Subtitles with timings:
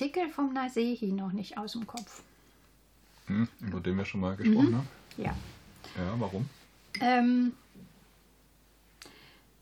[0.00, 2.22] Artikel vom Nasehi noch nicht aus dem Kopf.
[3.26, 4.88] Hm, über den wir schon mal gesprochen haben.
[5.18, 5.36] Ja.
[5.96, 6.48] Ja, warum?
[7.00, 7.52] Ähm,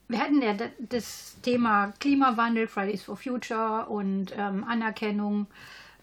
[0.06, 5.48] wir hatten ja da- das Thema Klimawandel, Fridays for Future und ähm, Anerkennung,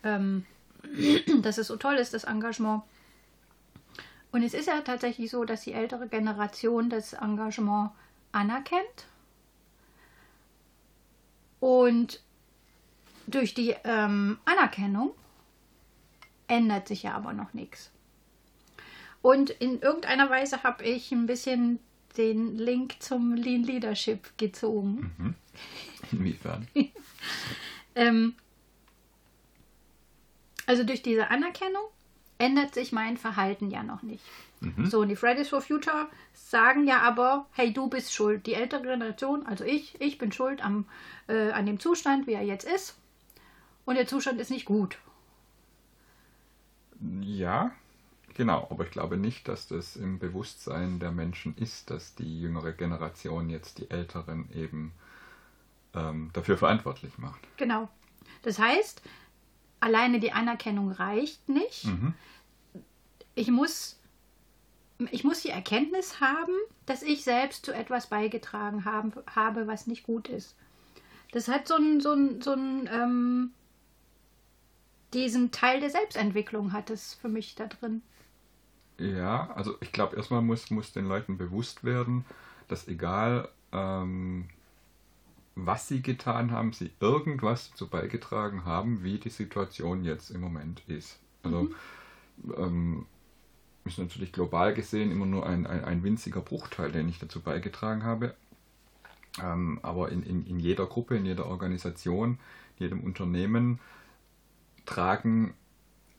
[0.04, 0.46] ähm,
[1.42, 2.84] dass es so toll ist, das Engagement.
[4.34, 7.92] Und es ist ja tatsächlich so, dass die ältere Generation das Engagement
[8.34, 9.06] anerkennt.
[11.62, 12.22] Und
[13.28, 15.12] durch die ähm, Anerkennung
[16.48, 17.92] ändert sich ja aber noch nichts.
[19.22, 21.80] Und in irgendeiner Weise habe ich ein bisschen
[22.18, 25.36] den Link zum Lean Leadership gezogen.
[26.12, 26.68] Inwiefern?
[27.98, 28.36] Ähm,
[30.66, 31.86] also durch diese Anerkennung
[32.38, 34.22] ändert sich mein Verhalten ja noch nicht.
[34.84, 38.48] So, und die Fridays for Future sagen ja aber, hey, du bist schuld.
[38.48, 40.88] Die ältere Generation, also ich, ich bin schuld am,
[41.28, 42.98] äh, an dem Zustand, wie er jetzt ist.
[43.86, 44.98] Und der Zustand ist nicht gut.
[47.22, 47.72] Ja,
[48.34, 48.68] genau.
[48.70, 53.50] Aber ich glaube nicht, dass das im Bewusstsein der Menschen ist, dass die jüngere Generation
[53.50, 54.92] jetzt die Älteren eben
[55.94, 57.42] ähm, dafür verantwortlich macht.
[57.58, 57.90] Genau.
[58.42, 59.02] Das heißt,
[59.80, 61.88] alleine die Anerkennung reicht nicht.
[63.36, 64.00] Ich muss,
[65.12, 66.54] ich muss die Erkenntnis haben,
[66.86, 70.56] dass ich selbst zu etwas beigetragen haben, habe, was nicht gut ist.
[71.32, 73.52] Das hat so einen, so einen, so einen ähm,
[75.16, 78.02] diesen Teil der Selbstentwicklung hat es für mich da drin.
[79.00, 82.26] Ja, also ich glaube, erstmal muss, muss den Leuten bewusst werden,
[82.68, 84.46] dass egal ähm,
[85.56, 90.82] was sie getan haben, sie irgendwas dazu beigetragen haben, wie die Situation jetzt im Moment
[90.88, 91.18] ist.
[91.44, 91.70] Also
[92.58, 93.06] ähm,
[93.86, 98.04] ist natürlich global gesehen immer nur ein, ein, ein winziger Bruchteil, den ich dazu beigetragen
[98.04, 98.36] habe.
[99.42, 102.38] Ähm, aber in, in, in jeder Gruppe, in jeder Organisation,
[102.78, 103.80] jedem Unternehmen
[104.86, 105.54] tragen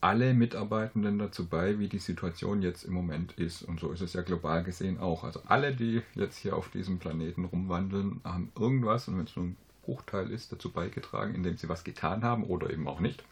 [0.00, 3.62] alle Mitarbeitenden dazu bei, wie die Situation jetzt im Moment ist.
[3.62, 5.24] Und so ist es ja global gesehen auch.
[5.24, 9.46] Also alle, die jetzt hier auf diesem Planeten rumwandeln, haben irgendwas, und wenn es nur
[9.46, 13.24] ein Bruchteil ist, dazu beigetragen, indem sie was getan haben oder eben auch nicht.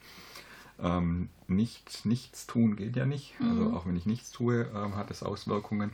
[0.82, 3.34] Ähm, nicht, nichts tun geht ja nicht.
[3.40, 5.92] Also auch wenn ich nichts tue, ähm, hat es Auswirkungen.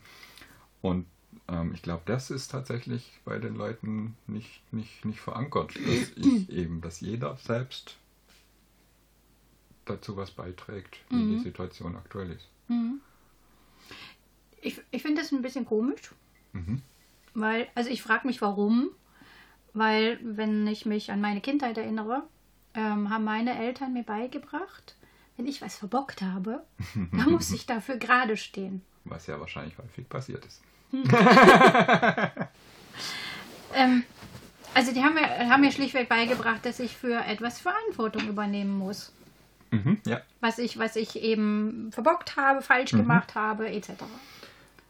[0.80, 1.04] Und
[1.48, 6.48] ähm, ich glaube, das ist tatsächlich bei den Leuten nicht, nicht, nicht verankert, dass ich
[6.48, 7.96] eben, dass jeder selbst
[9.90, 12.46] dazu was beiträgt, wie die Situation aktuell ist.
[14.62, 16.12] Ich, ich finde das ein bisschen komisch,
[16.52, 16.82] Mhm.
[17.34, 18.90] weil, also ich frage mich warum,
[19.72, 22.22] weil wenn ich mich an meine Kindheit erinnere,
[22.74, 24.96] ähm, haben meine Eltern mir beigebracht,
[25.36, 26.62] wenn ich was verbockt habe,
[27.12, 28.82] dann muss ich dafür gerade stehen.
[29.04, 30.60] Was ja wahrscheinlich häufig passiert ist.
[33.74, 34.02] Ähm,
[34.74, 39.12] also die haben mir, haben mir schlichtweg beigebracht, dass ich für etwas Verantwortung übernehmen muss.
[39.70, 40.20] Mhm, ja.
[40.40, 43.90] Was ich, was ich eben verbockt habe, falsch gemacht habe, etc.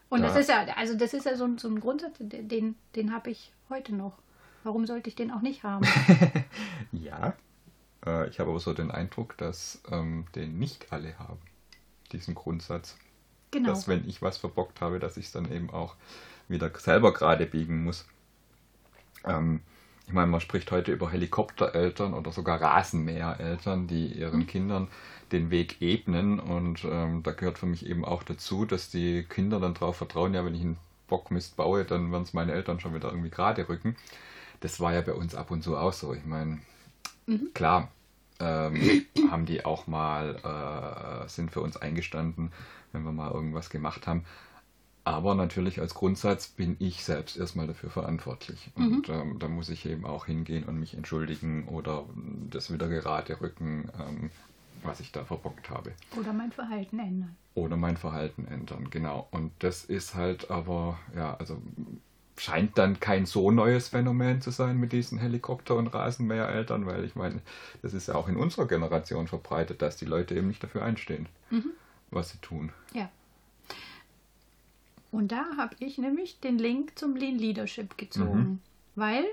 [0.08, 2.74] Und das Da- ist ja, also das ist ja so, ein- so ein Grundsatz, den,
[2.96, 4.14] den habe ich heute noch.
[4.64, 5.86] Warum sollte ich den auch nicht haben?
[6.92, 7.34] Ja.
[8.06, 11.38] Äh, ich habe aber so den Eindruck, dass ähm, den nicht alle haben.
[12.12, 12.96] Diesen Grundsatz.
[13.50, 13.68] Genau.
[13.70, 15.96] Dass wenn ich was verbockt habe, dass ich es dann eben auch
[16.48, 18.06] wieder selber gerade biegen muss.
[19.24, 19.60] Ähm,
[20.10, 24.88] ich meine, man spricht heute über Helikoptereltern oder sogar Rasenmähereltern, die ihren Kindern
[25.30, 26.40] den Weg ebnen.
[26.40, 30.34] Und ähm, da gehört für mich eben auch dazu, dass die Kinder dann darauf vertrauen,
[30.34, 33.68] ja, wenn ich einen Bockmist baue, dann werden es meine Eltern schon wieder irgendwie gerade
[33.68, 33.94] rücken.
[34.58, 36.12] Das war ja bei uns ab und zu auch so.
[36.12, 36.58] Ich meine,
[37.54, 37.92] klar,
[38.40, 42.50] ähm, haben die auch mal, äh, sind für uns eingestanden,
[42.90, 44.24] wenn wir mal irgendwas gemacht haben.
[45.10, 48.70] Aber natürlich als Grundsatz bin ich selbst erstmal dafür verantwortlich.
[48.76, 52.04] Und ähm, da muss ich eben auch hingehen und mich entschuldigen oder
[52.48, 54.30] das wieder gerade rücken, ähm,
[54.84, 55.90] was ich da verbockt habe.
[56.16, 57.36] Oder mein Verhalten ändern.
[57.54, 59.26] Oder mein Verhalten ändern, genau.
[59.32, 61.60] Und das ist halt aber, ja, also
[62.36, 67.16] scheint dann kein so neues Phänomen zu sein mit diesen Helikopter- und Rasenmähereltern, weil ich
[67.16, 67.40] meine,
[67.82, 71.26] das ist ja auch in unserer Generation verbreitet, dass die Leute eben nicht dafür einstehen,
[72.12, 72.70] was sie tun.
[72.94, 73.10] Ja.
[75.10, 78.60] Und da habe ich nämlich den Link zum Lean Leadership gezogen.
[78.94, 79.24] Weil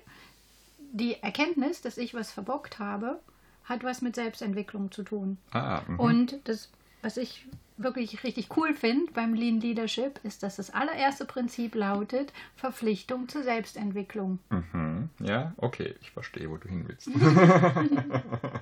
[0.91, 3.19] die Erkenntnis, dass ich was verbockt habe,
[3.65, 5.37] hat was mit Selbstentwicklung zu tun.
[5.51, 5.99] Ah, mhm.
[5.99, 6.69] Und das,
[7.01, 7.45] was ich
[7.77, 13.43] wirklich richtig cool finde beim Lean Leadership, ist, dass das allererste Prinzip lautet Verpflichtung zur
[13.43, 14.39] Selbstentwicklung.
[14.49, 15.09] Mhm.
[15.19, 17.07] Ja, okay, ich verstehe, wo du hin willst.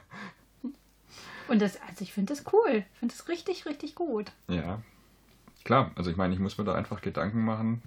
[1.48, 2.84] Und das, also ich finde das cool.
[2.94, 4.32] Ich finde das richtig, richtig gut.
[4.48, 4.82] ja,
[5.66, 7.82] klar, also ich meine, ich muss mir da einfach Gedanken machen,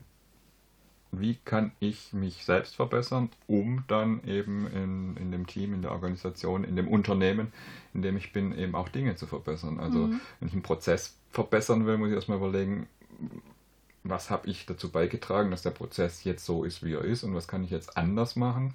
[1.11, 5.93] wie kann ich mich selbst verbessern, um dann eben in, in dem Team, in der
[5.93, 7.53] Organisation, in dem Unternehmen,
[7.95, 9.81] in dem ich bin, eben auch Dinge zu verbessern.
[9.81, 10.21] Also mhm.
[10.39, 12.87] wenn ich einen Prozess verbessern will, muss ich erstmal überlegen,
[14.05, 17.35] was habe ich dazu beigetragen, dass der Prozess jetzt so ist, wie er ist und
[17.35, 18.75] was kann ich jetzt anders machen,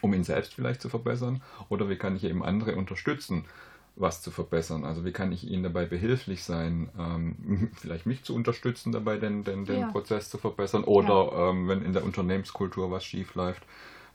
[0.00, 3.44] um ihn selbst vielleicht zu verbessern oder wie kann ich eben andere unterstützen,
[3.96, 4.84] was zu verbessern.
[4.84, 9.44] Also wie kann ich ihnen dabei behilflich sein, ähm, vielleicht mich zu unterstützen dabei, den,
[9.44, 9.90] den, den ja.
[9.90, 11.50] Prozess zu verbessern oder ja.
[11.50, 13.62] ähm, wenn in der Unternehmenskultur was schief läuft,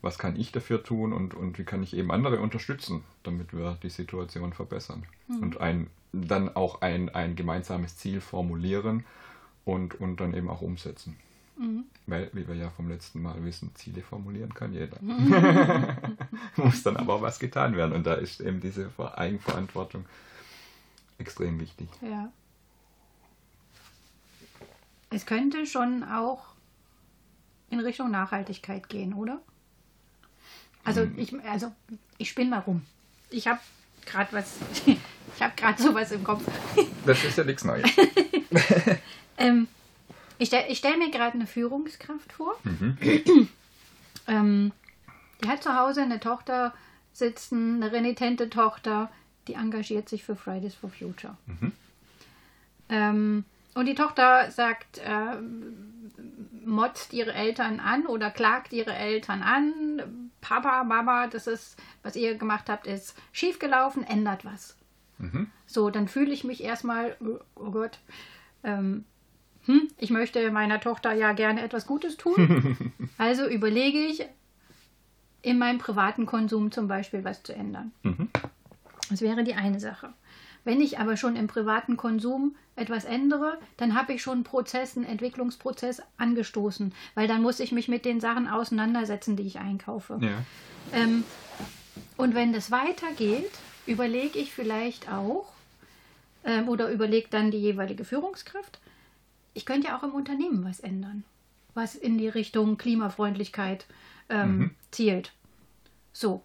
[0.02, 3.78] was kann ich dafür tun und, und wie kann ich eben andere unterstützen, damit wir
[3.82, 5.04] die Situation verbessern.
[5.28, 5.40] Mhm.
[5.40, 9.06] Und ein, dann auch ein, ein gemeinsames Ziel formulieren
[9.66, 11.18] und, und dann eben auch umsetzen.
[11.58, 11.86] Mhm.
[12.08, 15.02] Weil, wie wir ja vom letzten Mal wissen, Ziele formulieren kann jeder.
[15.02, 16.18] Mhm.
[16.58, 17.94] Muss dann aber auch was getan werden.
[17.94, 20.06] Und da ist eben diese Eigenverantwortung
[21.18, 21.88] extrem wichtig.
[22.02, 22.32] Ja.
[25.10, 26.56] Es könnte schon auch
[27.70, 29.42] in Richtung Nachhaltigkeit gehen, oder?
[30.84, 31.18] Also mhm.
[31.18, 31.72] ich, also
[32.18, 32.86] ich spinne mal rum.
[33.30, 33.60] Ich habe
[34.06, 36.44] gerade was, ich habe gerade sowas im Kopf.
[37.06, 37.90] Das ist ja nichts Neues.
[39.38, 39.68] ähm,
[40.38, 42.56] ich stelle stell mir gerade eine Führungskraft vor.
[42.64, 42.98] Mhm.
[44.28, 44.72] ähm,
[45.44, 46.74] die hat zu Hause eine Tochter
[47.14, 49.10] sitzen, eine renitente Tochter,
[49.48, 51.38] die engagiert sich für Fridays for Future.
[51.46, 51.72] Mhm.
[52.90, 55.36] Ähm, und die Tochter sagt, äh,
[56.66, 60.32] motzt ihre Eltern an oder klagt ihre Eltern an.
[60.42, 64.76] Papa, Mama, das ist, was ihr gemacht habt, ist schiefgelaufen, ändert was.
[65.18, 65.50] Mhm.
[65.66, 67.18] So, dann fühle ich mich erstmal,
[67.56, 68.00] oh Gott,
[68.64, 69.06] ähm,
[69.66, 72.94] hm, ich möchte meiner Tochter ja gerne etwas Gutes tun.
[73.18, 74.26] also überlege ich,
[75.42, 77.92] in meinem privaten Konsum zum Beispiel was zu ändern.
[78.04, 78.30] Mhm.
[79.10, 80.10] Das wäre die eine Sache.
[80.64, 84.98] Wenn ich aber schon im privaten Konsum etwas ändere, dann habe ich schon einen Prozess,
[84.98, 90.18] einen Entwicklungsprozess angestoßen, weil dann muss ich mich mit den Sachen auseinandersetzen, die ich einkaufe.
[90.22, 90.44] Ja.
[90.92, 91.24] Ähm,
[92.18, 93.52] und wenn das weitergeht,
[93.86, 95.46] überlege ich vielleicht auch,
[96.44, 98.80] ähm, oder überlegt dann die jeweilige Führungskraft,
[99.56, 101.24] ich könnte ja auch im Unternehmen was ändern,
[101.74, 103.88] was in die Richtung Klimafreundlichkeit
[104.30, 104.72] ähm, mhm.
[104.92, 105.34] zielt.
[106.14, 106.44] So.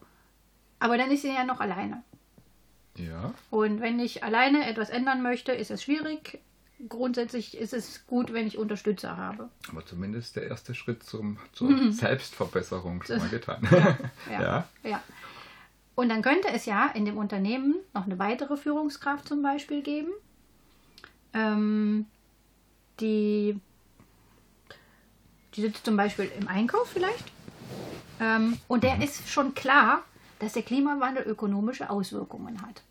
[0.78, 2.02] Aber dann ist sie ja noch alleine.
[2.96, 3.34] Ja.
[3.50, 6.40] Und wenn ich alleine etwas ändern möchte, ist es schwierig.
[6.88, 9.50] Grundsätzlich ist es gut, wenn ich Unterstützer habe.
[9.68, 11.92] Aber zumindest der erste Schritt zum, zur mhm.
[11.92, 13.60] Selbstverbesserung schon mal getan.
[14.30, 15.02] Ja, ja, ja.
[15.94, 20.10] Und dann könnte es ja in dem Unternehmen noch eine weitere Führungskraft zum Beispiel geben,
[21.34, 22.06] ähm,
[23.00, 23.58] die,
[25.54, 27.24] die sitzt zum Beispiel im Einkauf vielleicht.
[28.20, 30.02] Ähm, und der ist schon klar,
[30.38, 32.82] dass der Klimawandel ökonomische Auswirkungen hat.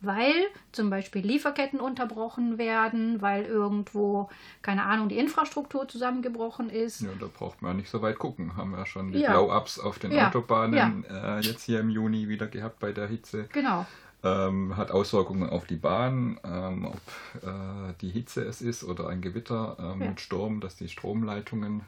[0.00, 0.34] Weil
[0.72, 4.28] zum Beispiel Lieferketten unterbrochen werden, weil irgendwo,
[4.60, 7.00] keine Ahnung, die Infrastruktur zusammengebrochen ist.
[7.00, 8.54] Ja, da braucht man nicht so weit gucken.
[8.56, 9.30] Haben wir ja schon die ja.
[9.30, 10.28] Blow-Ups auf den ja.
[10.28, 11.38] Autobahnen ja.
[11.38, 13.48] Äh, jetzt hier im Juni wieder gehabt bei der Hitze.
[13.52, 13.86] Genau
[14.24, 19.20] ähm, hat Auswirkungen auf die Bahn, ähm, ob äh, die Hitze es ist oder ein
[19.20, 20.08] Gewitter ähm, ja.
[20.08, 21.82] mit Sturm, dass die Stromleitungen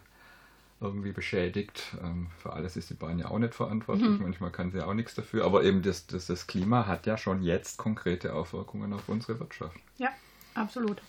[0.78, 1.96] irgendwie beschädigt.
[2.04, 4.22] Ähm, für alles ist die Bahn ja auch nicht verantwortlich, mhm.
[4.22, 7.42] manchmal kann sie auch nichts dafür, aber eben das, das, das Klima hat ja schon
[7.42, 9.80] jetzt konkrete Auswirkungen auf unsere Wirtschaft.
[9.96, 10.10] Ja,
[10.54, 11.00] absolut.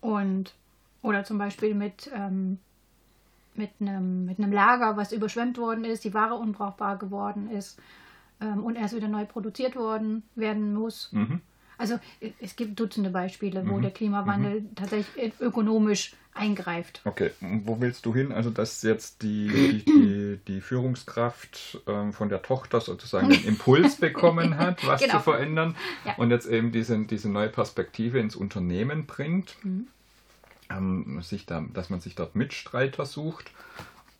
[0.00, 0.54] Und
[1.02, 2.58] oder zum Beispiel mit, ähm,
[3.54, 7.78] mit, einem, mit einem Lager, was überschwemmt worden ist, die Ware unbrauchbar geworden ist
[8.40, 11.10] ähm, und erst wieder neu produziert worden werden muss.
[11.12, 11.40] Mhm.
[11.78, 11.98] Also
[12.40, 13.82] es gibt Dutzende Beispiele, wo mhm.
[13.82, 14.74] der Klimawandel mhm.
[14.74, 17.00] tatsächlich ökonomisch eingreift.
[17.04, 18.32] Okay, wo willst du hin?
[18.32, 23.96] Also dass jetzt die, die, die, die Führungskraft ähm, von der Tochter sozusagen den Impuls
[24.00, 25.16] bekommen hat, was genau.
[25.16, 26.14] zu verändern ja.
[26.16, 29.56] und jetzt eben diese, diese neue Perspektive ins Unternehmen bringt.
[29.62, 29.86] Mhm.
[30.68, 33.50] Ähm, sich da, dass man sich dort Mitstreiter sucht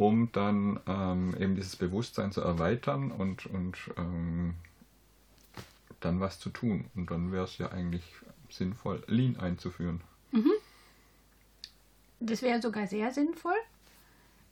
[0.00, 4.54] um dann ähm, eben dieses Bewusstsein zu erweitern und, und ähm,
[6.00, 6.86] dann was zu tun.
[6.94, 8.02] Und dann wäre es ja eigentlich
[8.48, 10.00] sinnvoll, Lean einzuführen.
[10.30, 10.52] Mhm.
[12.18, 13.58] Das wäre sogar sehr sinnvoll.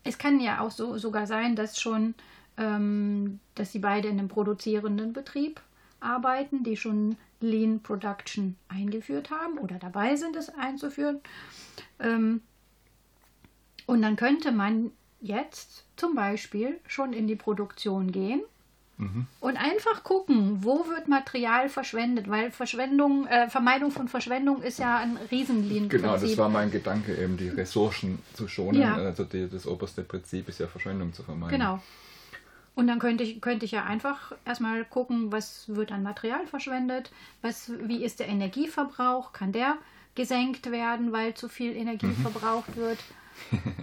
[0.04, 2.14] Es kann ja auch so sogar sein, dass schon,
[2.58, 5.62] ähm, dass sie beide in einem produzierenden Betrieb
[6.00, 11.22] arbeiten, die schon Lean Production eingeführt haben oder dabei sind, es einzuführen.
[12.00, 12.42] Ähm,
[13.86, 18.42] und dann könnte man jetzt zum Beispiel schon in die Produktion gehen
[18.98, 19.26] mhm.
[19.40, 24.98] und einfach gucken, wo wird Material verschwendet, weil Verschwendung, äh, Vermeidung von Verschwendung ist ja
[24.98, 25.88] ein Riesenlin.
[25.88, 28.80] Genau, das war mein Gedanke, eben die Ressourcen zu schonen.
[28.80, 28.94] Ja.
[28.94, 31.58] Also die, das oberste Prinzip ist ja Verschwendung zu vermeiden.
[31.58, 31.80] Genau.
[32.78, 37.10] Und dann könnte ich, könnte ich ja einfach erstmal gucken, was wird an Material verschwendet,
[37.42, 39.78] was, wie ist der Energieverbrauch, kann der
[40.14, 42.22] gesenkt werden, weil zu viel Energie mhm.
[42.22, 42.98] verbraucht wird.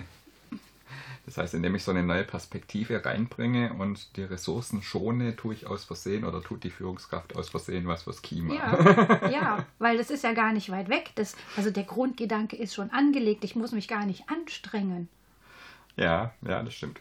[1.26, 5.66] Das heißt, indem ich so eine neue Perspektive reinbringe und die Ressourcen schone, tue ich
[5.66, 8.54] aus Versehen oder tut die Führungskraft aus Versehen was fürs Klima.
[8.54, 11.12] Ja, ja weil das ist ja gar nicht weit weg.
[11.16, 13.44] Das, also der Grundgedanke ist schon angelegt.
[13.44, 15.10] Ich muss mich gar nicht anstrengen.
[15.96, 17.00] Ja, ja, das stimmt.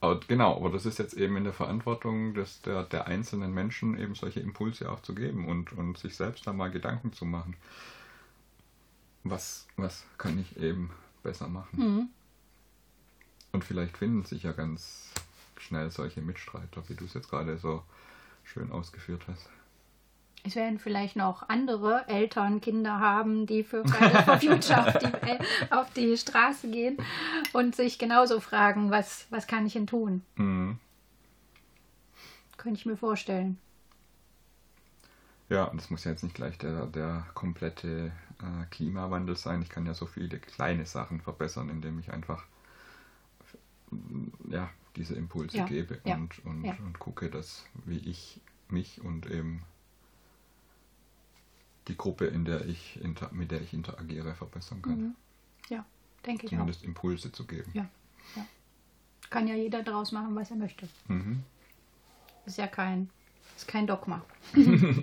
[0.00, 3.98] Aber genau, aber das ist jetzt eben in der Verantwortung des, der, der einzelnen Menschen,
[3.98, 7.54] eben solche Impulse auch zu geben und, und sich selbst da mal Gedanken zu machen.
[9.24, 10.90] Was, was kann ich eben
[11.22, 11.78] besser machen?
[11.78, 12.08] Mhm.
[13.52, 15.10] Und vielleicht finden sich ja ganz
[15.58, 17.82] schnell solche Mitstreiter, wie du es jetzt gerade so
[18.44, 19.48] schön ausgeführt hast.
[20.44, 25.70] Es werden vielleicht noch andere Eltern Kinder haben, die für Fridays for Future auf die,
[25.70, 26.96] auf die Straße gehen
[27.52, 30.22] und sich genauso fragen, was, was kann ich denn tun?
[30.34, 30.78] Mhm.
[32.56, 33.58] Könnte ich mir vorstellen.
[35.48, 39.62] Ja, und das muss ja jetzt nicht gleich der, der komplette äh, Klimawandel sein.
[39.62, 42.44] Ich kann ja so viele kleine Sachen verbessern, indem ich einfach
[44.48, 46.76] ja, diese Impulse ja, gebe ja, und, und, ja.
[46.84, 49.62] und gucke, dass wie ich mich und eben
[51.88, 53.00] die Gruppe, in der ich
[53.32, 55.00] mit der ich interagiere, verbessern kann.
[55.00, 55.14] Mhm.
[55.68, 55.84] Ja,
[56.24, 57.70] denke ich Zumindest Impulse zu geben.
[57.74, 57.88] Ja,
[58.36, 58.46] ja.
[59.30, 60.88] Kann ja jeder daraus machen, was er möchte.
[61.08, 61.42] Mhm.
[62.46, 63.10] Ist ja kein,
[63.56, 64.24] ist kein Dogma.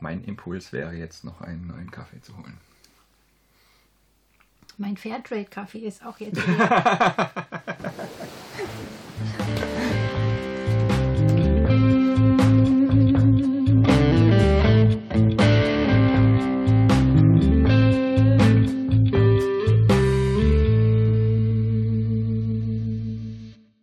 [0.00, 2.58] mein Impuls wäre jetzt noch einen neuen Kaffee zu holen.
[4.80, 6.40] Mein Fairtrade-Kaffee ist auch jetzt.